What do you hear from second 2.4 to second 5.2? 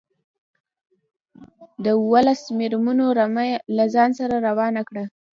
مېرمنو رمه له ځان سره روانه کړه.